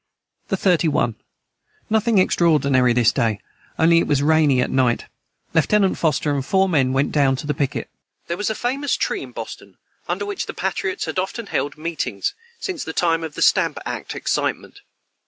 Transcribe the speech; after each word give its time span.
the 0.47 0.57
31. 0.57 1.13
Nothing 1.87 2.17
extraordinary 2.17 2.91
this 2.91 3.11
day 3.11 3.39
only 3.77 3.99
it 3.99 4.07
was 4.07 4.23
rainy 4.23 4.59
at 4.59 4.71
night 4.71 5.05
Lieutenant 5.53 5.95
Foster 5.95 6.33
and 6.33 6.43
four 6.43 6.67
men 6.67 6.91
went 6.91 7.11
down 7.11 7.35
to 7.35 7.45
the 7.45 7.53
piquet. 7.53 7.85
[Footnote 8.27 8.35
149: 8.35 8.35
There 8.35 8.37
was 8.37 8.49
a 8.49 8.55
famous 8.55 8.97
tree 8.97 9.21
in 9.21 9.31
Boston, 9.31 9.77
under 10.09 10.25
which 10.25 10.47
the 10.47 10.55
patriots 10.55 11.05
had 11.05 11.19
often 11.19 11.45
held 11.53 11.77
meetings 11.77 12.33
since 12.59 12.83
the 12.83 12.93
time 12.93 13.23
of 13.23 13.35
the 13.35 13.43
stamp 13.43 13.77
act 13.85 14.15
excitement. 14.15 14.81